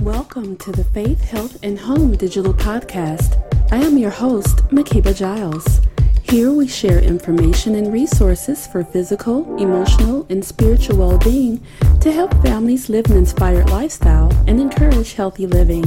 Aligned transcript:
Welcome 0.00 0.56
to 0.56 0.72
the 0.72 0.82
Faith, 0.82 1.20
Health, 1.20 1.58
and 1.62 1.78
Home 1.78 2.16
Digital 2.16 2.54
Podcast. 2.54 3.36
I 3.70 3.76
am 3.84 3.98
your 3.98 4.10
host, 4.10 4.56
Makiba 4.68 5.14
Giles. 5.14 5.82
Here 6.22 6.50
we 6.50 6.66
share 6.66 7.00
information 7.00 7.74
and 7.74 7.92
resources 7.92 8.66
for 8.66 8.82
physical, 8.82 9.58
emotional, 9.58 10.26
and 10.30 10.42
spiritual 10.42 10.96
well 10.96 11.18
being 11.18 11.62
to 12.00 12.10
help 12.10 12.32
families 12.42 12.88
live 12.88 13.10
an 13.10 13.18
inspired 13.18 13.68
lifestyle 13.68 14.32
and 14.46 14.58
encourage 14.58 15.12
healthy 15.12 15.46
living. 15.46 15.84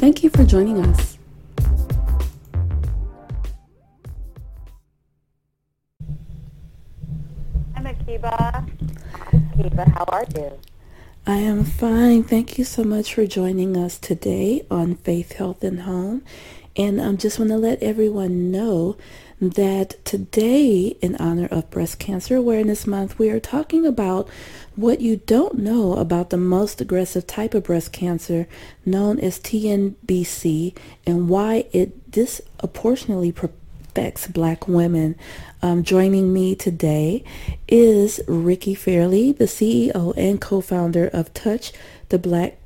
Thank 0.00 0.24
you 0.24 0.30
for 0.30 0.42
joining 0.42 0.78
us. 0.86 1.18
Hi, 7.74 7.82
Makiba. 7.82 8.70
Makiba, 9.30 9.92
how 9.92 10.04
are 10.08 10.24
you? 10.34 10.58
I 11.26 11.36
am 11.36 11.64
fine. 11.64 12.24
Thank 12.24 12.56
you 12.56 12.64
so 12.64 12.82
much 12.82 13.14
for 13.14 13.26
joining 13.26 13.76
us 13.76 13.98
today 13.98 14.64
on 14.70 14.96
Faith, 14.96 15.32
Health, 15.32 15.62
and 15.62 15.82
Home. 15.82 16.22
And 16.76 17.00
I 17.00 17.04
um, 17.04 17.18
just 17.18 17.38
want 17.38 17.50
to 17.50 17.58
let 17.58 17.82
everyone 17.82 18.50
know 18.50 18.96
that 19.38 20.02
today, 20.06 20.96
in 21.02 21.16
honor 21.16 21.46
of 21.50 21.70
Breast 21.70 21.98
Cancer 21.98 22.36
Awareness 22.36 22.86
Month, 22.86 23.18
we 23.18 23.28
are 23.28 23.38
talking 23.38 23.84
about 23.84 24.28
what 24.76 25.02
you 25.02 25.16
don't 25.16 25.58
know 25.58 25.94
about 25.94 26.30
the 26.30 26.38
most 26.38 26.80
aggressive 26.80 27.26
type 27.26 27.52
of 27.52 27.64
breast 27.64 27.92
cancer 27.92 28.48
known 28.86 29.20
as 29.20 29.38
TNBC 29.40 30.74
and 31.06 31.28
why 31.28 31.66
it 31.72 32.10
disproportionately 32.10 33.30
affects 33.90 34.28
black 34.28 34.68
women. 34.68 35.16
Um, 35.62 35.82
joining 35.82 36.32
me 36.32 36.54
today 36.54 37.24
is 37.66 38.20
Ricki 38.28 38.72
Fairley, 38.72 39.32
the 39.32 39.46
CEO 39.46 40.16
and 40.16 40.40
co-founder 40.40 41.08
of 41.08 41.34
Touch, 41.34 41.72
the 42.08 42.18
Black 42.18 42.56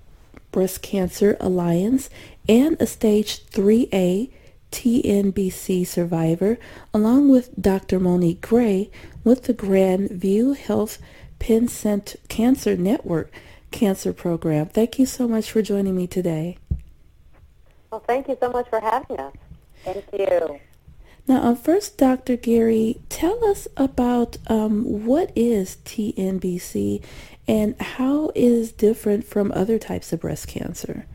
Breast 0.52 0.82
Cancer 0.82 1.38
Alliance, 1.40 2.10
and 2.46 2.76
a 2.78 2.86
stage 2.86 3.46
3A 3.46 4.30
TNBC 4.70 5.86
survivor, 5.86 6.58
along 6.92 7.30
with 7.30 7.58
Dr. 7.58 7.98
Monique 7.98 8.46
Gary 8.46 8.90
with 9.24 9.44
the 9.44 9.54
Grand 9.54 10.10
View 10.10 10.52
Health 10.52 10.98
Penn 11.38 11.68
Center 11.68 12.18
Cancer 12.28 12.76
Network 12.76 13.32
Cancer 13.70 14.12
Program. 14.12 14.66
Thank 14.66 14.98
you 14.98 15.06
so 15.06 15.26
much 15.26 15.50
for 15.50 15.62
joining 15.62 15.96
me 15.96 16.06
today. 16.06 16.58
Well, 17.90 18.04
thank 18.06 18.28
you 18.28 18.36
so 18.38 18.50
much 18.50 18.68
for 18.68 18.80
having 18.80 19.18
us. 19.18 19.32
Thank 19.84 20.04
you. 20.12 20.60
Now, 21.26 21.42
um, 21.42 21.56
first, 21.56 21.96
Dr. 21.96 22.36
Gary, 22.36 23.00
tell 23.08 23.42
us 23.46 23.66
about 23.78 24.36
um, 24.46 25.06
what 25.06 25.32
is 25.34 25.78
TNBC 25.84 27.02
and 27.48 27.80
how 27.80 28.28
it 28.34 28.42
is 28.42 28.72
different 28.72 29.24
from 29.24 29.50
other 29.52 29.78
types 29.78 30.12
of 30.12 30.20
breast 30.20 30.48
cancer. 30.48 31.06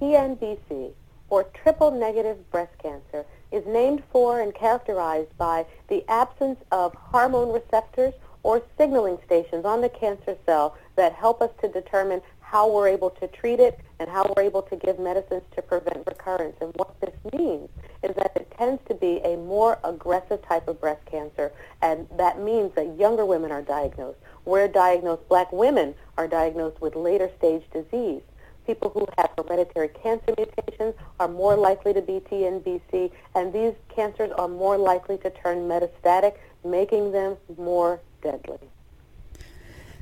TNBC, 0.00 0.90
or 1.30 1.44
triple 1.44 1.92
negative 1.92 2.50
breast 2.50 2.76
cancer, 2.82 3.24
is 3.52 3.64
named 3.64 4.02
for 4.10 4.40
and 4.40 4.52
characterized 4.52 5.36
by 5.38 5.64
the 5.88 6.04
absence 6.10 6.58
of 6.72 6.94
hormone 6.94 7.52
receptors 7.52 8.12
or 8.42 8.60
signaling 8.76 9.18
stations 9.24 9.64
on 9.64 9.82
the 9.82 9.88
cancer 9.88 10.36
cell 10.44 10.76
that 10.96 11.12
help 11.12 11.40
us 11.40 11.50
to 11.60 11.68
determine 11.68 12.20
how 12.44 12.70
we're 12.70 12.88
able 12.88 13.10
to 13.10 13.26
treat 13.26 13.58
it 13.58 13.80
and 13.98 14.08
how 14.08 14.32
we're 14.36 14.44
able 14.44 14.62
to 14.62 14.76
give 14.76 14.98
medicines 14.98 15.42
to 15.56 15.62
prevent 15.62 16.06
recurrence. 16.06 16.54
And 16.60 16.72
what 16.76 16.94
this 17.00 17.14
means 17.32 17.68
is 18.02 18.14
that 18.16 18.32
it 18.36 18.52
tends 18.56 18.80
to 18.88 18.94
be 18.94 19.20
a 19.24 19.36
more 19.36 19.78
aggressive 19.82 20.40
type 20.42 20.68
of 20.68 20.80
breast 20.80 21.04
cancer, 21.06 21.52
and 21.82 22.06
that 22.16 22.40
means 22.40 22.72
that 22.76 22.96
younger 22.98 23.24
women 23.24 23.50
are 23.50 23.62
diagnosed. 23.62 24.18
We're 24.44 24.68
diagnosed, 24.68 25.28
black 25.28 25.52
women 25.52 25.94
are 26.18 26.28
diagnosed 26.28 26.80
with 26.80 26.94
later 26.94 27.30
stage 27.38 27.64
disease. 27.72 28.22
People 28.66 28.90
who 28.90 29.06
have 29.18 29.30
hereditary 29.36 29.88
cancer 29.88 30.34
mutations 30.38 30.94
are 31.18 31.28
more 31.28 31.56
likely 31.56 31.92
to 31.92 32.02
be 32.02 32.20
TNBC, 32.30 33.10
and 33.34 33.52
these 33.52 33.74
cancers 33.88 34.30
are 34.38 34.48
more 34.48 34.78
likely 34.78 35.18
to 35.18 35.30
turn 35.30 35.68
metastatic, 35.68 36.34
making 36.64 37.12
them 37.12 37.36
more 37.58 38.00
deadly. 38.22 38.58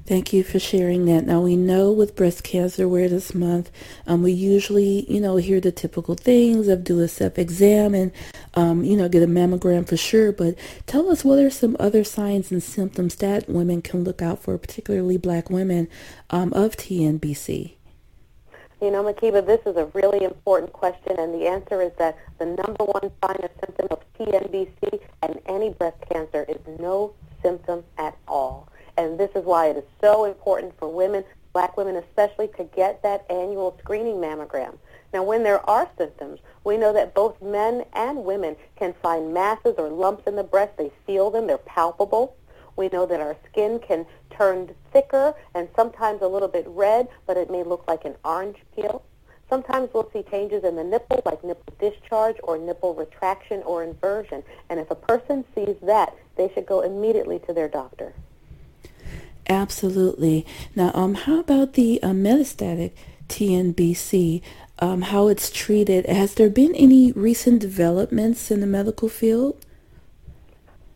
Thank 0.04 0.32
you 0.32 0.42
for 0.42 0.58
sharing 0.58 1.04
that. 1.04 1.26
Now 1.26 1.40
we 1.40 1.54
know 1.54 1.92
with 1.92 2.16
breast 2.16 2.42
cancer 2.42 2.84
awareness 2.84 3.36
month, 3.36 3.70
um, 4.08 4.24
we 4.24 4.32
usually, 4.32 5.06
you 5.08 5.20
know, 5.20 5.36
hear 5.36 5.60
the 5.60 5.70
typical 5.70 6.16
things 6.16 6.66
of 6.66 6.82
do 6.82 6.98
a 7.00 7.06
self-exam 7.06 7.94
and, 7.94 8.10
um, 8.54 8.82
you 8.82 8.96
know, 8.96 9.08
get 9.08 9.22
a 9.22 9.28
mammogram 9.28 9.86
for 9.86 9.96
sure. 9.96 10.32
But 10.32 10.56
tell 10.86 11.08
us 11.08 11.24
what 11.24 11.38
are 11.38 11.50
some 11.50 11.76
other 11.78 12.02
signs 12.02 12.50
and 12.50 12.60
symptoms 12.60 13.14
that 13.16 13.48
women 13.48 13.80
can 13.80 14.02
look 14.02 14.20
out 14.20 14.42
for, 14.42 14.58
particularly 14.58 15.18
black 15.18 15.50
women, 15.50 15.88
um, 16.30 16.52
of 16.52 16.76
TNBC? 16.76 17.76
You 18.80 18.90
know, 18.90 19.04
Makiba, 19.04 19.46
this 19.46 19.60
is 19.66 19.76
a 19.76 19.84
really 19.94 20.24
important 20.24 20.72
question, 20.72 21.14
and 21.16 21.32
the 21.32 21.46
answer 21.46 21.80
is 21.80 21.92
that 21.98 22.18
the 22.40 22.46
number 22.46 22.84
one 22.84 23.12
sign 23.22 23.36
or 23.40 23.50
symptom 23.64 23.86
of 23.92 24.00
TNBC 24.18 25.00
and 25.22 25.38
any 25.46 25.70
breast 25.70 25.98
cancer 26.10 26.44
is 26.48 26.58
no 26.80 27.14
symptom 27.40 27.84
at 27.98 28.16
all. 28.26 28.61
This 29.22 29.36
is 29.36 29.44
why 29.44 29.68
it 29.68 29.76
is 29.76 29.84
so 30.00 30.24
important 30.24 30.76
for 30.80 30.88
women, 30.88 31.22
black 31.52 31.76
women 31.76 31.94
especially, 31.94 32.48
to 32.56 32.64
get 32.64 33.04
that 33.04 33.24
annual 33.30 33.78
screening 33.78 34.16
mammogram. 34.16 34.78
Now, 35.14 35.22
when 35.22 35.44
there 35.44 35.64
are 35.70 35.88
symptoms, 35.96 36.40
we 36.64 36.76
know 36.76 36.92
that 36.92 37.14
both 37.14 37.40
men 37.40 37.84
and 37.92 38.24
women 38.24 38.56
can 38.74 38.92
find 39.00 39.32
masses 39.32 39.76
or 39.78 39.90
lumps 39.90 40.26
in 40.26 40.34
the 40.34 40.42
breast. 40.42 40.76
They 40.76 40.90
feel 41.06 41.30
them. 41.30 41.46
They're 41.46 41.58
palpable. 41.58 42.34
We 42.74 42.88
know 42.88 43.06
that 43.06 43.20
our 43.20 43.36
skin 43.48 43.78
can 43.78 44.06
turn 44.30 44.74
thicker 44.92 45.34
and 45.54 45.68
sometimes 45.76 46.20
a 46.20 46.26
little 46.26 46.48
bit 46.48 46.66
red, 46.66 47.06
but 47.24 47.36
it 47.36 47.48
may 47.48 47.62
look 47.62 47.84
like 47.86 48.04
an 48.04 48.16
orange 48.24 48.56
peel. 48.74 49.04
Sometimes 49.48 49.90
we'll 49.94 50.10
see 50.12 50.24
changes 50.32 50.64
in 50.64 50.74
the 50.74 50.82
nipple, 50.82 51.22
like 51.24 51.44
nipple 51.44 51.74
discharge 51.78 52.38
or 52.42 52.58
nipple 52.58 52.92
retraction 52.92 53.62
or 53.62 53.84
inversion. 53.84 54.42
And 54.68 54.80
if 54.80 54.90
a 54.90 54.96
person 54.96 55.44
sees 55.54 55.76
that, 55.82 56.12
they 56.34 56.50
should 56.52 56.66
go 56.66 56.80
immediately 56.80 57.38
to 57.46 57.52
their 57.52 57.68
doctor. 57.68 58.14
Absolutely. 59.52 60.46
Now, 60.74 60.90
um, 60.94 61.14
how 61.14 61.38
about 61.38 61.74
the 61.74 62.02
uh, 62.02 62.08
metastatic 62.08 62.92
TNBC? 63.28 64.40
Um, 64.78 65.02
how 65.02 65.28
it's 65.28 65.50
treated? 65.50 66.06
Has 66.06 66.34
there 66.34 66.48
been 66.48 66.74
any 66.74 67.12
recent 67.12 67.60
developments 67.60 68.50
in 68.50 68.60
the 68.60 68.66
medical 68.66 69.10
field? 69.10 69.62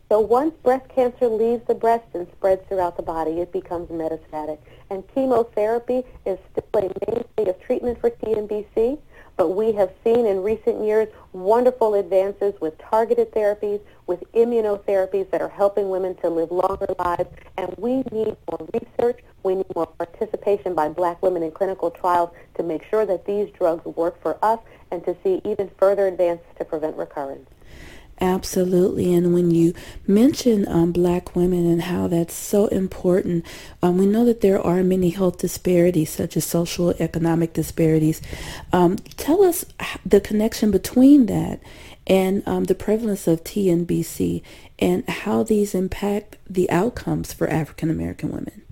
So 0.09 0.19
once 0.19 0.55
breast 0.63 0.89
cancer 0.89 1.27
leaves 1.27 1.61
the 1.67 1.75
breast 1.75 2.05
and 2.15 2.27
spreads 2.31 2.63
throughout 2.67 2.97
the 2.97 3.03
body, 3.03 3.39
it 3.41 3.51
becomes 3.51 3.89
metastatic. 3.89 4.57
And 4.89 5.03
chemotherapy 5.13 6.03
is 6.25 6.39
still 6.51 6.63
a 6.73 7.11
mainstay 7.11 7.49
of 7.49 7.61
treatment 7.61 8.01
for 8.01 8.09
TNBC. 8.09 8.97
But 9.37 9.49
we 9.49 9.71
have 9.73 9.91
seen 10.03 10.25
in 10.25 10.41
recent 10.41 10.83
years 10.83 11.07
wonderful 11.31 11.93
advances 11.93 12.59
with 12.59 12.75
targeted 12.79 13.31
therapies, 13.31 13.79
with 14.07 14.23
immunotherapies 14.33 15.29
that 15.29 15.41
are 15.41 15.49
helping 15.49 15.89
women 15.89 16.15
to 16.15 16.29
live 16.29 16.51
longer 16.51 16.87
lives. 16.97 17.29
And 17.57 17.73
we 17.77 17.97
need 18.11 18.35
more 18.49 18.67
research. 18.73 19.19
We 19.43 19.55
need 19.55 19.75
more 19.75 19.85
participation 19.85 20.73
by 20.73 20.89
black 20.89 21.21
women 21.21 21.43
in 21.43 21.51
clinical 21.51 21.91
trials 21.91 22.31
to 22.55 22.63
make 22.63 22.83
sure 22.89 23.05
that 23.05 23.25
these 23.25 23.49
drugs 23.51 23.85
work 23.85 24.19
for 24.21 24.43
us 24.43 24.59
and 24.91 25.05
to 25.05 25.15
see 25.23 25.39
even 25.45 25.69
further 25.77 26.07
advances 26.07 26.47
to 26.57 26.65
prevent 26.65 26.97
recurrence. 26.97 27.47
Absolutely. 28.19 29.13
And 29.13 29.33
when 29.33 29.51
you 29.51 29.73
mention 30.07 30.67
um, 30.67 30.91
black 30.91 31.35
women 31.35 31.67
and 31.67 31.83
how 31.83 32.07
that's 32.07 32.33
so 32.33 32.65
important, 32.67 33.45
um, 33.83 33.97
we 33.97 34.07
know 34.07 34.25
that 34.25 34.41
there 34.41 34.59
are 34.59 34.81
many 34.83 35.09
health 35.09 35.37
disparities, 35.37 36.09
such 36.09 36.35
as 36.35 36.43
social 36.43 36.91
economic 36.99 37.53
disparities. 37.53 38.21
Um, 38.73 38.95
tell 39.17 39.43
us 39.43 39.65
the 40.03 40.19
connection 40.19 40.71
between 40.71 41.27
that 41.27 41.61
and 42.07 42.47
um, 42.47 42.63
the 42.63 42.75
prevalence 42.75 43.27
of 43.27 43.43
TNBC 43.43 44.41
and 44.79 45.07
how 45.07 45.43
these 45.43 45.75
impact 45.75 46.37
the 46.49 46.69
outcomes 46.71 47.33
for 47.33 47.47
African 47.47 47.91
American 47.91 48.31
women. 48.31 48.63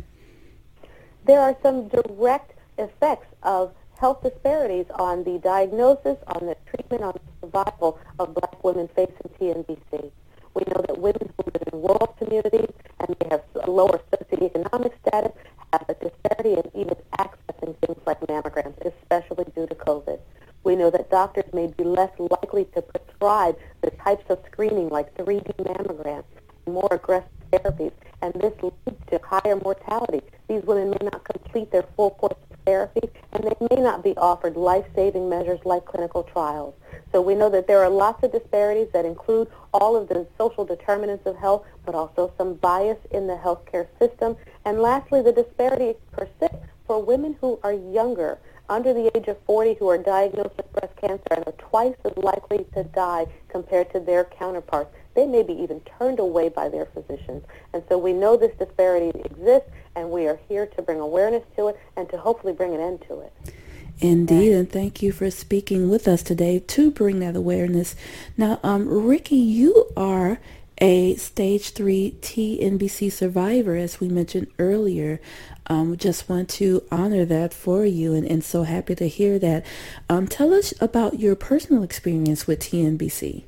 There 1.25 1.39
are 1.39 1.55
some 1.61 1.87
direct 1.89 2.53
effects 2.77 3.27
of 3.43 3.73
health 3.99 4.23
disparities 4.23 4.85
on 4.95 5.23
the 5.23 5.39
diagnosis, 5.39 6.17
on 6.27 6.45
the 6.47 6.55
treatment, 6.67 7.03
on 7.03 7.13
the 7.13 7.47
survival 7.47 7.99
of 8.19 8.33
black 8.33 8.63
women 8.63 8.89
facing 8.95 9.29
TNBC. 9.39 10.11
We 10.53 10.63
know 10.67 10.83
that 10.87 10.97
women 10.97 11.33
who 11.37 11.43
live 11.53 11.63
in 11.71 11.81
rural 11.81 12.15
communities 12.17 12.71
and 12.99 13.15
they 13.19 13.27
have 13.29 13.43
a 13.63 13.69
lower 13.69 13.99
socioeconomic 14.11 14.93
status 15.05 15.31
have 15.73 15.85
a 15.89 15.93
disparity 15.95 16.53
in 16.53 16.81
even 16.81 16.95
accessing 17.19 17.75
things 17.85 17.99
like 18.05 18.19
mammograms, 18.21 18.77
especially 18.85 19.45
due 19.55 19.67
to 19.67 19.75
COVID. 19.75 20.19
We 20.63 20.75
know 20.75 20.89
that 20.89 21.11
doctors 21.11 21.51
may 21.53 21.67
be 21.67 21.83
less 21.83 22.11
likely 22.17 22.65
to 22.73 22.81
prescribe 22.81 23.57
the 23.81 23.91
types 23.91 24.25
of 24.29 24.39
screening 24.51 24.89
like 24.89 25.13
3D 25.15 25.53
mammograms 25.57 26.23
and 26.65 26.73
more 26.73 26.89
aggressive 26.91 27.29
therapies, 27.51 27.91
and 28.21 28.33
this 28.35 28.53
leads 28.63 29.05
to 29.11 29.19
higher 29.23 29.55
mortality. 29.57 30.21
These 30.47 30.63
women 30.63 30.89
may 30.91 31.09
not 31.11 31.23
complete 31.23 31.71
their 31.71 31.85
full 31.95 32.11
course 32.11 32.37
of 32.49 32.57
therapy, 32.65 33.09
and 33.33 33.43
they 33.43 33.75
may 33.75 33.81
not 33.81 34.03
be 34.03 34.14
offered 34.25 34.57
life-saving 34.57 35.29
measures 35.29 35.59
like 35.65 35.85
clinical 35.85 36.23
trials. 36.23 36.73
So 37.11 37.21
we 37.21 37.35
know 37.35 37.49
that 37.51 37.67
there 37.67 37.83
are 37.83 37.89
lots 37.89 38.23
of 38.23 38.31
disparities 38.31 38.87
that 38.91 39.05
include 39.05 39.47
all 39.71 39.95
of 39.95 40.09
the 40.09 40.25
social 40.35 40.65
determinants 40.65 41.27
of 41.27 41.35
health, 41.35 41.63
but 41.85 41.93
also 41.93 42.33
some 42.35 42.55
bias 42.55 42.97
in 43.11 43.27
the 43.27 43.35
healthcare 43.35 43.87
system. 43.99 44.35
And 44.65 44.79
lastly, 44.79 45.21
the 45.21 45.31
disparity 45.31 45.93
persists 46.11 46.57
for 46.87 47.03
women 47.03 47.37
who 47.39 47.59
are 47.63 47.73
younger 47.73 48.39
under 48.67 48.95
the 48.95 49.15
age 49.15 49.27
of 49.27 49.37
40 49.45 49.75
who 49.75 49.87
are 49.89 49.97
diagnosed 49.99 50.57
with 50.57 50.73
breast 50.73 50.95
cancer 50.97 51.27
and 51.29 51.45
are 51.45 51.69
twice 51.69 51.95
as 52.03 52.17
likely 52.17 52.65
to 52.73 52.83
die 52.83 53.27
compared 53.47 53.91
to 53.93 53.99
their 53.99 54.23
counterparts. 54.23 54.91
They 55.13 55.27
may 55.27 55.43
be 55.43 55.53
even 55.53 55.81
turned 55.99 56.17
away 56.19 56.49
by 56.49 56.69
their 56.69 56.87
physicians. 56.87 57.43
And 57.73 57.83
so 57.87 57.99
we 57.99 58.11
know 58.11 58.35
this 58.35 58.57
disparity 58.57 59.11
exists, 59.23 59.69
and 59.95 60.09
we 60.09 60.25
are 60.25 60.39
here 60.49 60.65
to 60.65 60.81
bring 60.81 60.99
awareness 60.99 61.43
to 61.57 61.67
it 61.67 61.79
and 61.95 62.09
to 62.09 62.17
hopefully 62.17 62.53
bring 62.53 62.73
an 62.73 62.81
end 62.81 63.05
to 63.07 63.19
it. 63.19 63.53
Indeed, 64.01 64.51
and 64.51 64.69
thank 64.69 65.01
you 65.01 65.13
for 65.13 65.31
speaking 65.31 65.89
with 65.89 66.07
us 66.07 66.21
today 66.21 66.59
to 66.59 66.91
bring 66.91 67.19
that 67.19 67.35
awareness. 67.35 67.95
Now, 68.35 68.59
um, 68.61 68.89
Ricki, 68.89 69.37
you 69.37 69.87
are 69.95 70.39
a 70.79 71.15
stage 71.15 71.69
three 71.71 72.17
TNBC 72.19 73.09
survivor, 73.09 73.77
as 73.77 74.01
we 74.01 74.09
mentioned 74.09 74.47
earlier. 74.59 75.21
Um, 75.67 75.95
just 75.95 76.27
want 76.27 76.49
to 76.49 76.83
honor 76.91 77.23
that 77.23 77.53
for 77.53 77.85
you, 77.85 78.13
and, 78.13 78.27
and 78.27 78.43
so 78.43 78.63
happy 78.63 78.95
to 78.95 79.07
hear 79.07 79.39
that. 79.39 79.65
Um, 80.09 80.27
tell 80.27 80.53
us 80.53 80.73
about 80.81 81.19
your 81.21 81.35
personal 81.35 81.81
experience 81.81 82.45
with 82.45 82.59
TNBC. 82.59 83.45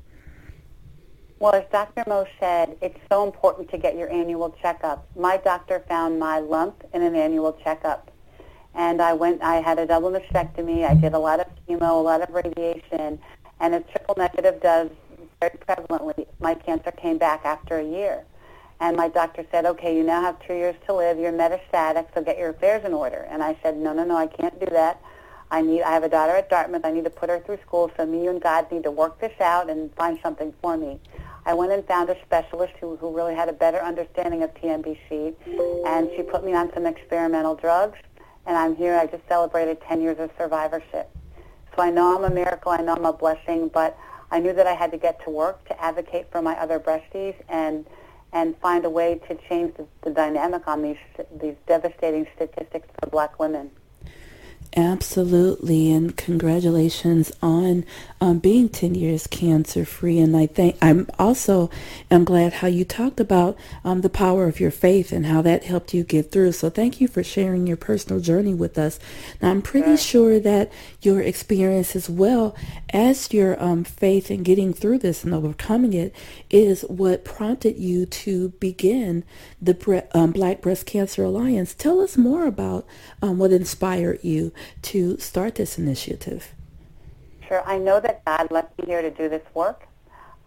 Well, 1.40 1.54
as 1.54 1.66
Dr. 1.72 2.04
Mo 2.08 2.26
said, 2.40 2.78
it's 2.82 2.98
so 3.12 3.26
important 3.26 3.70
to 3.72 3.78
get 3.78 3.98
your 3.98 4.10
annual 4.10 4.56
checkup. 4.62 5.06
My 5.16 5.38
doctor 5.38 5.84
found 5.90 6.18
my 6.18 6.40
lump 6.40 6.84
in 6.94 7.04
an 7.04 7.16
annual 7.16 7.54
checkup 7.64 8.12
and 8.78 9.02
I 9.02 9.14
went. 9.14 9.42
I 9.42 9.56
had 9.56 9.80
a 9.80 9.86
double 9.86 10.12
mastectomy. 10.12 10.88
I 10.88 10.94
did 10.94 11.14
a 11.14 11.20
lot 11.20 11.40
of 11.40 11.48
chemo, 11.68 11.92
a 11.92 11.94
lot 11.96 12.22
of 12.22 12.30
radiation, 12.30 13.20
and 13.60 13.76
as 13.76 13.84
triple 13.92 14.16
negative 14.18 14.62
does 14.62 14.90
very 15.42 15.58
prevalently, 15.68 16.28
my 16.40 16.54
cancer 16.54 16.92
came 16.92 17.18
back 17.18 17.44
after 17.44 17.80
a 17.80 17.84
year. 17.84 18.24
And 18.80 18.96
my 18.96 19.08
doctor 19.08 19.44
said, 19.52 19.66
okay, 19.66 19.98
you 19.98 20.04
now 20.04 20.22
have 20.22 20.40
two 20.46 20.54
years 20.54 20.76
to 20.86 20.94
live. 20.94 21.18
You're 21.18 21.34
metastatic, 21.34 22.14
so 22.14 22.22
get 22.22 22.38
your 22.38 22.50
affairs 22.50 22.86
in 22.86 22.94
order. 22.94 23.26
And 23.28 23.42
I 23.42 23.58
said, 23.64 23.76
no, 23.76 23.92
no, 23.92 24.04
no, 24.04 24.16
I 24.16 24.28
can't 24.28 24.60
do 24.60 24.68
that. 24.68 25.02
I 25.50 25.62
need. 25.62 25.82
I 25.82 25.92
have 25.94 26.04
a 26.04 26.10
daughter 26.10 26.36
at 26.36 26.50
Dartmouth. 26.50 26.86
I 26.86 26.92
need 26.92 27.06
to 27.06 27.10
put 27.10 27.30
her 27.30 27.40
through 27.40 27.58
school. 27.66 27.90
So 27.98 28.06
me 28.06 28.28
and 28.28 28.40
God 28.40 28.72
need 28.72 28.84
to 28.84 28.92
work 28.92 29.20
this 29.20 29.34
out 29.42 29.72
and 29.72 29.92
find 29.96 30.20
something 30.22 30.54
for 30.62 30.78
me. 30.78 31.00
I 31.48 31.56
went 31.56 31.72
and 31.72 31.84
found 31.88 32.10
a 32.10 32.22
specialist 32.24 32.74
who, 32.80 32.98
who 32.98 33.16
really 33.16 33.34
had 33.34 33.50
a 33.50 33.54
better 33.54 33.80
understanding 33.80 34.44
of 34.44 34.54
TNBC, 34.56 35.34
and 35.88 36.10
she 36.16 36.22
put 36.22 36.44
me 36.44 36.54
on 36.54 36.72
some 36.74 36.86
experimental 36.86 37.56
drugs 37.56 37.98
and 38.48 38.58
I'm 38.58 38.76
here. 38.76 38.96
I 38.96 39.06
just 39.06 39.28
celebrated 39.28 39.80
10 39.82 40.02
years 40.02 40.18
of 40.20 40.32
survivorship. 40.38 41.12
So 41.76 41.84
I 41.84 41.92
know 41.92 42.18
I'm 42.18 42.24
a 42.24 42.34
miracle. 42.34 42.72
I 42.72 42.78
know 42.78 42.94
I'm 42.94 43.06
a 43.06 43.14
blessing, 43.14 43.68
but 43.68 43.96
I 44.32 44.40
knew 44.40 44.54
that 44.54 44.66
I 44.66 44.74
had 44.74 44.92
to 44.92 44.98
get 44.98 45.24
to 45.26 45.30
work 45.30 45.64
to 45.68 45.80
advocate 45.82 46.32
for 46.32 46.42
my 46.42 46.60
other 46.60 46.80
breasties 46.80 47.36
and 47.48 47.86
and 48.34 48.58
find 48.58 48.84
a 48.84 48.90
way 48.90 49.22
to 49.28 49.38
change 49.48 49.74
the, 49.78 49.88
the 50.02 50.10
dynamic 50.10 50.68
on 50.68 50.82
these 50.82 50.98
these 51.40 51.56
devastating 51.68 52.28
statistics 52.36 52.88
for 53.00 53.10
black 53.10 53.40
women. 53.40 53.70
Absolutely, 54.76 55.92
and 55.92 56.16
congratulations 56.18 57.32
on 57.42 57.86
um, 58.20 58.40
being 58.40 58.70
10 58.70 58.96
years 58.96 59.28
cancer 59.28 59.86
free. 59.86 60.20
And 60.20 60.36
I 60.36 60.48
think 60.48 60.78
I'm 60.82 61.08
also 61.20 61.70
am 62.10 62.24
glad 62.24 62.54
how 62.54 62.68
you 62.68 62.84
talked 62.84 63.20
about 63.20 63.58
um, 63.84 64.02
the 64.02 64.10
power 64.10 64.48
of 64.48 64.60
your 64.60 64.72
faith 64.72 65.12
and 65.12 65.26
how 65.26 65.42
that 65.44 65.64
helped 65.64 65.94
you 65.94 66.04
get 66.04 66.32
through. 66.32 66.54
So 66.54 66.70
thank 66.70 67.00
you 67.00 67.08
for 67.08 67.24
sharing 67.24 67.68
your 67.68 67.78
personal 67.78 68.20
journey 68.20 68.54
with 68.54 68.78
us. 68.78 69.00
Now 69.42 69.52
I'm 69.52 69.62
pretty 69.62 69.98
sure 69.98 70.40
that 70.40 70.72
your 71.02 71.22
experience 71.22 71.96
as 71.96 72.10
well 72.10 72.56
as 72.90 73.32
your 73.32 73.62
um, 73.62 73.84
faith 73.84 74.32
in 74.32 74.44
getting 74.44 74.74
through 74.74 75.00
this 75.00 75.24
and 75.24 75.34
overcoming 75.34 75.94
it 75.94 76.16
is 76.50 76.82
what 76.84 77.26
prompted 77.26 77.78
you 77.78 78.06
to 78.06 78.50
begin 78.60 79.24
the 79.62 79.74
Bre- 79.74 80.00
um, 80.14 80.32
Black 80.32 80.62
Breast 80.62 80.86
Cancer 80.86 81.24
Alliance. 81.24 81.74
Tell 81.74 82.00
us 82.00 82.18
more 82.18 82.46
about 82.46 82.86
um, 83.22 83.38
what 83.38 83.52
inspired 83.52 84.24
you 84.24 84.52
to 84.84 85.18
start 85.18 85.56
this 85.56 85.78
initiative. 85.78 86.54
Sure. 87.48 87.64
I 87.66 87.78
know 87.78 88.00
that 88.00 88.26
God 88.26 88.52
left 88.52 88.78
me 88.78 88.86
here 88.88 89.02
to 89.02 89.10
do 89.10 89.30
this 89.30 89.44
work. 89.54 89.88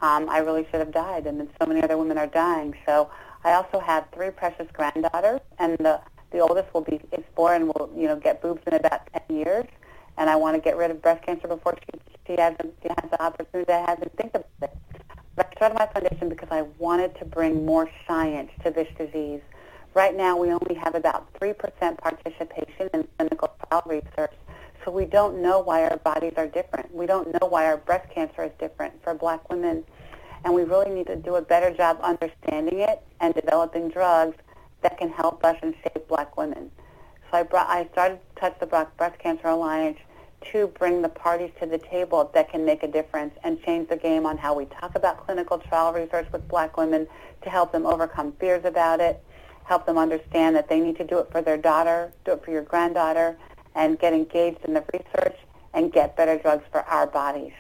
Um, 0.02 0.29
I 0.29 0.38
really 0.38 0.64
should 0.70 0.81
have 0.81 0.93
died, 0.93 1.26
and 1.26 1.38
then 1.38 1.49
so 1.61 1.67
many 1.67 1.82
other 1.82 1.97
women 1.97 2.19
are 2.19 2.26
dying. 2.26 2.75
So 2.87 3.11
I 3.44 3.52
also 3.52 3.81
have 3.81 4.06
three 4.14 4.31
precious 4.31 4.67
granddaughters, 4.73 5.41
and 5.58 5.76
the 5.79 6.00
the 6.31 6.38
oldest 6.38 6.73
will 6.73 6.82
be 6.82 7.00
is 7.12 7.25
four 7.35 7.55
and 7.55 7.67
will 7.67 7.91
you 7.97 8.06
know 8.06 8.17
get 8.17 8.43
boobs 8.43 8.62
in 8.67 8.75
about 8.75 9.02
ten 9.12 9.37
years. 9.37 9.67
And 10.19 10.29
I 10.29 10.37
want 10.37 10.56
to 10.56 10.61
get 10.61 10.76
rid 10.76 10.91
of 10.91 11.00
breast 11.00 11.25
cancer 11.25 11.49
before 11.49 11.79
she 11.79 12.00
she 12.26 12.41
has 12.41 12.55
she 12.82 12.88
has 12.88 13.11
the 13.11 13.23
opportunity 13.23 13.67
to 13.67 13.73
have 13.73 14.00
and 14.03 14.12
think 14.14 14.31
about 14.35 14.46
it. 14.62 14.76
But 15.37 15.49
I 15.53 15.56
started 15.56 15.79
my 15.79 15.87
foundation 15.87 16.29
because 16.29 16.49
I 16.50 16.62
wanted 16.79 17.19
to 17.19 17.25
bring 17.25 17.64
more 17.64 17.91
science 18.06 18.50
to 18.64 18.70
this 18.70 18.88
disease. 18.99 19.41
Right 19.94 20.17
now, 20.17 20.37
we 20.37 20.53
only 20.53 20.75
have 20.75 20.94
about 20.94 21.32
3% 21.35 21.56
participation 21.99 22.91
in 22.94 23.08
clinical 23.17 23.50
trial 23.69 23.82
research, 23.87 24.32
so 24.85 24.91
we 24.91 25.05
don't 25.05 25.43
know 25.43 25.61
why 25.61 25.85
our 25.85 25.97
bodies 25.99 26.35
are 26.37 26.47
different. 26.47 26.94
We 26.94 27.06
don't 27.06 27.32
know 27.32 27.47
why 27.49 27.67
our 27.67 27.77
breast 27.77 28.11
cancer 28.11 28.44
is 28.44 28.53
different 28.59 29.03
for 29.03 29.15
black 29.15 29.49
women, 29.50 29.85
and 30.44 30.55
we 30.55 30.62
really 30.62 30.91
need 30.91 31.06
to 31.09 31.17
do 31.17 31.37
a 31.37 31.43
better 31.43 31.75
job 31.75 31.99
understanding 32.03 32.81
it 32.81 33.03
and 33.21 33.35
developing 33.35 33.88
drugs 33.88 34.37
that 34.82 34.99
can 34.99 35.11
help 35.11 35.44
us 35.44 35.56
and 35.62 35.75
save 35.82 36.06
black 36.09 36.37
women. 36.37 36.71
So 37.31 37.38
I, 37.38 37.43
brought, 37.43 37.69
I 37.69 37.88
started 37.93 38.19
Touch 38.37 38.59
the 38.59 38.67
Black 38.67 38.97
Breast 38.97 39.19
Cancer 39.19 39.49
Alliance 39.49 39.99
to 40.53 40.69
bring 40.79 41.03
the 41.03 41.09
parties 41.09 41.50
to 41.61 41.67
the 41.67 41.79
table 41.79 42.31
that 42.35 42.50
can 42.50 42.65
make 42.65 42.82
a 42.82 42.88
difference 42.88 43.35
and 43.44 43.62
change 43.62 43.88
the 43.91 43.97
game 43.97 44.25
on 44.25 44.38
how 44.38 44.55
we 44.55 44.65
talk 44.65 44.94
about 44.94 45.25
clinical 45.27 45.59
trial 45.59 45.93
research 45.93 46.27
with 46.32 46.49
black 46.49 46.79
women 46.79 47.06
to 47.43 47.50
help 47.50 47.73
them 47.73 47.85
overcome 47.85 48.32
fears 48.41 48.65
about 48.65 49.00
it 49.00 49.23
help 49.71 49.87
them 49.87 49.97
understand 49.97 50.56
that 50.56 50.69
they 50.69 50.81
need 50.81 50.97
to 50.97 51.05
do 51.05 51.21
it 51.21 51.31
for 51.31 51.41
their 51.41 51.56
daughter, 51.56 52.12
do 52.25 52.32
it 52.32 52.44
for 52.44 52.50
your 52.50 52.62
granddaughter, 52.62 53.38
and 53.75 53.99
get 53.99 54.12
engaged 54.12 54.64
in 54.64 54.75
the 54.75 54.84
research 54.93 55.37
and 55.75 55.93
get 55.93 56.17
better 56.17 56.38
drugs 56.38 56.64
for 56.70 56.82
our 56.82 57.06
bodies. 57.06 57.52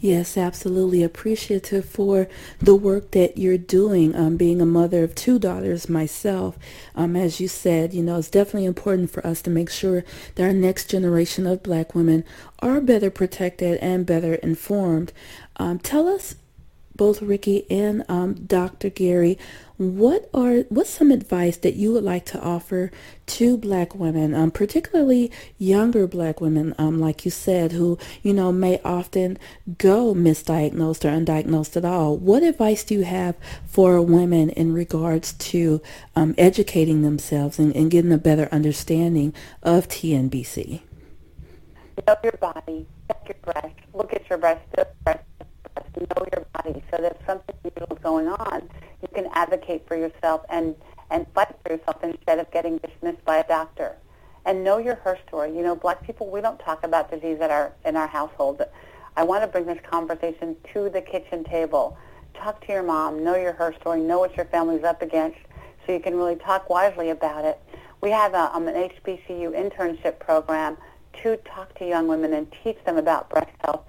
Yes, 0.00 0.36
absolutely 0.36 1.02
appreciative 1.02 1.84
for 1.84 2.28
the 2.60 2.76
work 2.76 3.10
that 3.12 3.36
you're 3.36 3.58
doing. 3.58 4.14
Um, 4.14 4.36
being 4.36 4.60
a 4.60 4.66
mother 4.66 5.02
of 5.02 5.16
two 5.16 5.40
daughters 5.40 5.88
myself, 5.88 6.56
um, 6.94 7.16
as 7.16 7.40
you 7.40 7.48
said, 7.48 7.92
you 7.92 8.04
know, 8.04 8.18
it's 8.18 8.30
definitely 8.30 8.66
important 8.66 9.10
for 9.10 9.26
us 9.26 9.42
to 9.42 9.50
make 9.50 9.68
sure 9.70 10.04
that 10.36 10.44
our 10.44 10.52
next 10.52 10.88
generation 10.88 11.48
of 11.48 11.64
black 11.64 11.96
women 11.96 12.24
are 12.60 12.80
better 12.80 13.10
protected 13.10 13.76
and 13.78 14.06
better 14.06 14.34
informed. 14.34 15.12
Um, 15.56 15.80
tell 15.80 16.06
us 16.06 16.36
both 16.98 17.22
Ricki 17.22 17.64
and 17.70 18.04
um, 18.10 18.34
Dr. 18.34 18.90
Gary, 18.90 19.38
what 19.78 20.28
are 20.34 20.64
what's 20.68 20.90
some 20.90 21.12
advice 21.12 21.56
that 21.58 21.76
you 21.76 21.92
would 21.92 22.02
like 22.02 22.26
to 22.26 22.40
offer 22.42 22.90
to 23.26 23.56
Black 23.56 23.94
women, 23.94 24.34
um, 24.34 24.50
particularly 24.50 25.30
younger 25.56 26.08
Black 26.08 26.40
women, 26.40 26.74
um, 26.78 27.00
like 27.00 27.24
you 27.24 27.30
said, 27.30 27.70
who 27.70 27.96
you 28.22 28.34
know 28.34 28.50
may 28.50 28.80
often 28.84 29.38
go 29.78 30.14
misdiagnosed 30.14 31.04
or 31.04 31.16
undiagnosed 31.16 31.76
at 31.76 31.84
all? 31.84 32.16
What 32.16 32.42
advice 32.42 32.82
do 32.82 32.96
you 32.96 33.04
have 33.04 33.36
for 33.64 34.02
women 34.02 34.50
in 34.50 34.74
regards 34.74 35.32
to 35.34 35.80
um, 36.16 36.34
educating 36.36 37.02
themselves 37.02 37.60
and, 37.60 37.74
and 37.76 37.88
getting 37.88 38.12
a 38.12 38.18
better 38.18 38.48
understanding 38.50 39.32
of 39.62 39.86
TNBC? 39.88 40.80
Know 42.06 42.16
your 42.24 42.32
body, 42.32 42.86
check 43.06 43.22
your 43.28 43.36
breast, 43.42 43.74
look 43.94 44.12
at 44.12 44.28
your 44.28 44.38
your 44.38 44.86
body. 45.04 45.20
So 46.90 47.02
that 47.02 47.16
if 47.20 47.26
something 47.26 47.54
unusual 47.64 47.98
going 48.02 48.28
on, 48.28 48.68
you 49.02 49.08
can 49.14 49.28
advocate 49.32 49.86
for 49.86 49.96
yourself 49.96 50.42
and, 50.48 50.74
and 51.10 51.26
fight 51.34 51.54
for 51.64 51.72
yourself 51.72 52.02
instead 52.02 52.38
of 52.38 52.50
getting 52.50 52.78
dismissed 52.78 53.24
by 53.24 53.38
a 53.38 53.46
doctor. 53.46 53.96
And 54.44 54.64
know 54.64 54.78
your 54.78 54.94
her 54.96 55.18
story. 55.26 55.54
You 55.54 55.62
know, 55.62 55.76
black 55.76 56.02
people, 56.02 56.30
we 56.30 56.40
don't 56.40 56.58
talk 56.60 56.84
about 56.84 57.10
disease 57.10 57.38
at 57.40 57.50
our, 57.50 57.72
in 57.84 57.96
our 57.96 58.06
household. 58.06 58.62
I 59.16 59.24
want 59.24 59.42
to 59.42 59.48
bring 59.48 59.66
this 59.66 59.78
conversation 59.90 60.56
to 60.72 60.88
the 60.88 61.02
kitchen 61.02 61.44
table. 61.44 61.98
Talk 62.34 62.64
to 62.66 62.72
your 62.72 62.82
mom. 62.82 63.22
Know 63.24 63.34
your 63.34 63.52
her 63.52 63.74
story. 63.80 64.00
Know 64.00 64.20
what 64.20 64.36
your 64.36 64.46
family's 64.46 64.84
up 64.84 65.02
against 65.02 65.38
so 65.84 65.92
you 65.92 66.00
can 66.00 66.16
really 66.16 66.36
talk 66.36 66.70
wisely 66.70 67.10
about 67.10 67.44
it. 67.44 67.60
We 68.00 68.10
have 68.10 68.34
a, 68.34 68.54
um, 68.54 68.68
an 68.68 68.90
HBCU 68.90 69.50
internship 69.52 70.20
program 70.20 70.76
to 71.22 71.36
talk 71.38 71.76
to 71.78 71.86
young 71.86 72.06
women 72.06 72.32
and 72.32 72.46
teach 72.62 72.78
them 72.84 72.96
about 72.96 73.28
breast 73.28 73.50
health 73.64 73.80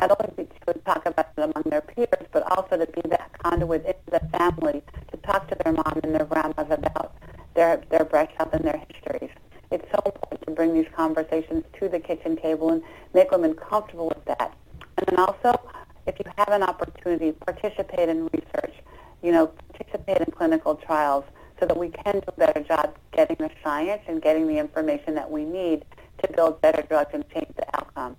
not 0.00 0.16
only 0.20 0.48
to 0.66 0.72
talk 0.84 1.04
about 1.06 1.28
it 1.36 1.42
among 1.42 1.64
their 1.66 1.80
peers, 1.80 2.26
but 2.32 2.42
also 2.52 2.76
to 2.76 2.86
be 2.86 3.08
that 3.08 3.30
conduit 3.42 3.84
into 3.84 4.10
the 4.10 4.20
family 4.38 4.82
to 5.10 5.16
talk 5.18 5.48
to 5.48 5.56
their 5.64 5.72
mom 5.72 5.98
and 6.04 6.14
their 6.14 6.24
grandmas 6.24 6.66
about 6.70 7.14
their, 7.54 7.82
their 7.90 8.06
health 8.36 8.52
and 8.52 8.64
their 8.64 8.80
histories. 8.88 9.30
It's 9.72 9.84
so 9.90 10.00
important 10.06 10.46
to 10.46 10.52
bring 10.52 10.72
these 10.72 10.86
conversations 10.94 11.64
to 11.80 11.88
the 11.88 11.98
kitchen 11.98 12.36
table 12.36 12.70
and 12.70 12.82
make 13.12 13.30
women 13.32 13.54
comfortable 13.54 14.08
with 14.08 14.24
that. 14.26 14.54
And 14.96 15.06
then 15.08 15.18
also, 15.18 15.60
if 16.06 16.14
you 16.18 16.30
have 16.36 16.48
an 16.48 16.62
opportunity, 16.62 17.32
participate 17.32 18.08
in 18.08 18.28
research. 18.32 18.74
You 19.22 19.32
know, 19.32 19.50
participate 19.72 20.18
in 20.18 20.30
clinical 20.30 20.76
trials 20.76 21.24
so 21.58 21.66
that 21.66 21.76
we 21.76 21.88
can 21.88 22.20
do 22.20 22.22
a 22.28 22.32
better 22.32 22.60
job 22.62 22.94
getting 23.12 23.36
the 23.40 23.50
science 23.64 24.02
and 24.06 24.22
getting 24.22 24.46
the 24.46 24.58
information 24.58 25.16
that 25.16 25.28
we 25.28 25.44
need 25.44 25.84
to 26.22 26.32
build 26.34 26.60
better 26.60 26.82
drugs 26.82 27.10
and 27.12 27.28
change 27.30 27.48
the 27.56 27.66
outcome 27.76 28.16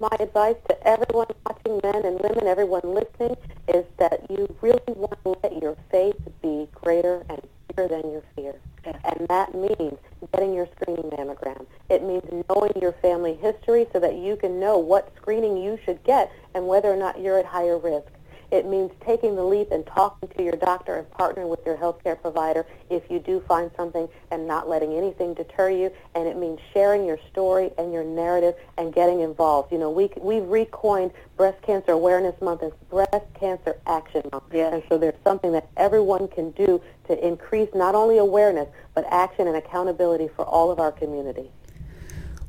my 0.00 0.16
advice 0.18 0.56
to 0.68 0.88
everyone 0.88 1.26
watching, 1.46 1.78
men 1.84 2.06
and 2.06 2.18
women, 2.20 2.46
everyone 2.46 2.80
listening, 2.84 3.36
is 3.68 3.84
that 3.98 4.30
you 4.30 4.52
really 4.62 4.80
want 4.88 5.22
to 5.24 5.36
let 5.42 5.62
your 5.62 5.76
faith 5.90 6.16
be 6.42 6.66
greater 6.74 7.24
and 7.28 7.40
bigger 7.68 7.86
than 7.86 8.10
your 8.10 8.22
fear. 8.34 8.54
And 8.84 9.28
that 9.28 9.54
means 9.54 9.98
getting 10.32 10.54
your 10.54 10.66
screening 10.74 11.10
mammogram. 11.10 11.66
It 11.90 12.02
means 12.02 12.24
knowing 12.48 12.72
your 12.80 12.92
family 13.02 13.34
history 13.34 13.86
so 13.92 14.00
that 14.00 14.16
you 14.16 14.36
can 14.36 14.58
know 14.58 14.78
what 14.78 15.12
screening 15.16 15.58
you 15.58 15.78
should 15.84 16.02
get 16.02 16.32
and 16.54 16.66
whether 16.66 16.90
or 16.90 16.96
not 16.96 17.20
you're 17.20 17.38
at 17.38 17.44
higher 17.44 17.76
risk. 17.76 18.08
It 18.50 18.66
means 18.66 18.90
taking 19.04 19.36
the 19.36 19.44
leap 19.44 19.70
and 19.70 19.86
talking 19.86 20.28
to 20.36 20.42
your 20.42 20.56
doctor 20.56 20.96
and 20.96 21.10
partnering 21.10 21.48
with 21.48 21.64
your 21.64 21.76
healthcare 21.76 22.20
provider 22.20 22.66
if 22.88 23.08
you 23.08 23.20
do 23.20 23.40
find 23.46 23.70
something 23.76 24.08
and 24.30 24.46
not 24.46 24.68
letting 24.68 24.92
anything 24.94 25.34
deter 25.34 25.70
you. 25.70 25.92
And 26.14 26.26
it 26.26 26.36
means 26.36 26.58
sharing 26.74 27.06
your 27.06 27.18
story 27.30 27.70
and 27.78 27.92
your 27.92 28.02
narrative 28.02 28.54
and 28.76 28.92
getting 28.92 29.20
involved. 29.20 29.70
You 29.70 29.78
know, 29.78 29.90
we, 29.90 30.10
we've 30.20 30.46
recoined 30.46 31.12
Breast 31.36 31.62
Cancer 31.62 31.92
Awareness 31.92 32.40
Month 32.40 32.62
as 32.62 32.72
Breast 32.90 33.24
Cancer 33.38 33.76
Action 33.86 34.22
Month. 34.32 34.44
Yes. 34.52 34.74
And 34.74 34.82
so 34.88 34.98
there's 34.98 35.14
something 35.22 35.52
that 35.52 35.68
everyone 35.76 36.28
can 36.28 36.50
do 36.50 36.82
to 37.06 37.26
increase 37.26 37.68
not 37.74 37.94
only 37.94 38.18
awareness, 38.18 38.68
but 38.94 39.04
action 39.10 39.46
and 39.46 39.56
accountability 39.56 40.28
for 40.28 40.44
all 40.44 40.70
of 40.70 40.80
our 40.80 40.92
community. 40.92 41.50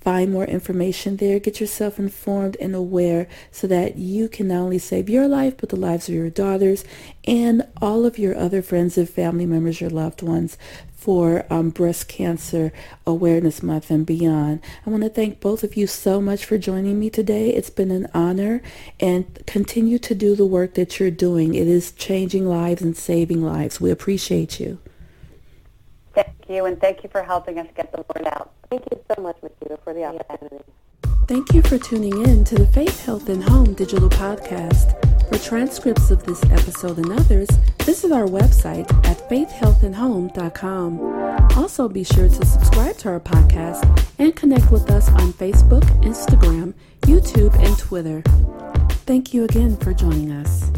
find 0.01 0.31
more 0.31 0.45
information 0.45 1.17
there. 1.17 1.39
Get 1.39 1.59
yourself 1.59 1.99
informed 1.99 2.57
and 2.59 2.73
aware 2.73 3.27
so 3.51 3.67
that 3.67 3.97
you 3.97 4.29
can 4.29 4.47
not 4.47 4.61
only 4.61 4.79
save 4.79 5.09
your 5.09 5.27
life, 5.27 5.55
but 5.57 5.69
the 5.69 5.75
lives 5.75 6.07
of 6.07 6.15
your 6.15 6.29
daughters 6.29 6.83
and 7.25 7.67
all 7.81 8.05
of 8.05 8.17
your 8.17 8.35
other 8.35 8.61
friends 8.61 8.97
and 8.97 9.09
family 9.09 9.45
members, 9.45 9.81
your 9.81 9.89
loved 9.89 10.21
ones, 10.21 10.57
for 10.95 11.45
um, 11.49 11.69
Breast 11.69 12.07
Cancer 12.07 12.73
Awareness 13.05 13.61
Month 13.61 13.91
and 13.91 14.05
beyond. 14.05 14.61
I 14.85 14.89
want 14.89 15.03
to 15.03 15.09
thank 15.09 15.39
both 15.39 15.63
of 15.63 15.77
you 15.77 15.87
so 15.87 16.19
much 16.19 16.43
for 16.43 16.57
joining 16.57 16.99
me 16.99 17.09
today. 17.09 17.51
It's 17.51 17.69
been 17.69 17.91
an 17.91 18.07
honor 18.13 18.61
and 18.99 19.45
continue 19.45 19.99
to 19.99 20.15
do 20.15 20.35
the 20.35 20.45
work 20.45 20.73
that 20.73 20.99
you're 20.99 21.11
doing. 21.11 21.55
It 21.55 21.67
is 21.67 21.91
changing 21.91 22.47
lives 22.47 22.81
and 22.81 22.97
saving 22.97 23.43
lives. 23.43 23.79
We 23.79 23.91
appreciate 23.91 24.59
you. 24.59 24.79
Thank 26.49 26.57
you, 26.57 26.65
and 26.65 26.81
thank 26.81 27.03
you 27.03 27.09
for 27.09 27.21
helping 27.21 27.59
us 27.59 27.67
get 27.75 27.91
the 27.91 27.97
word 27.97 28.25
out. 28.25 28.49
Thank 28.71 28.85
you 28.89 28.99
so 29.13 29.21
much, 29.21 29.37
Makiba, 29.41 29.77
for 29.83 29.93
the 29.93 30.05
opportunity. 30.05 30.63
Thank 31.27 31.53
you 31.53 31.61
for 31.61 31.77
tuning 31.77 32.25
in 32.25 32.43
to 32.45 32.55
the 32.55 32.65
Faith, 32.65 33.05
Health, 33.05 33.29
and 33.29 33.43
Home 33.43 33.75
digital 33.75 34.09
podcast. 34.09 34.95
For 35.29 35.37
transcripts 35.37 36.09
of 36.09 36.23
this 36.23 36.43
episode 36.45 36.97
and 36.97 37.11
others, 37.11 37.47
visit 37.83 38.11
our 38.11 38.25
website 38.25 38.91
at 39.05 39.19
faithhealthandhome.com. 39.29 40.99
Also, 41.55 41.87
be 41.87 42.03
sure 42.03 42.27
to 42.27 42.43
subscribe 42.43 42.97
to 42.97 43.09
our 43.09 43.19
podcast 43.19 43.85
and 44.17 44.35
connect 44.35 44.71
with 44.71 44.89
us 44.89 45.07
on 45.09 45.31
Facebook, 45.33 45.83
Instagram, 46.01 46.73
YouTube, 47.01 47.53
and 47.63 47.77
Twitter. 47.77 48.23
Thank 49.05 49.35
you 49.35 49.43
again 49.43 49.77
for 49.77 49.93
joining 49.93 50.31
us. 50.31 50.71